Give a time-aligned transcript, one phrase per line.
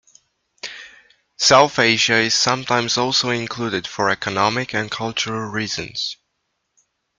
[1.37, 6.17] South Asia is sometimes also included for economic and cultural reasons.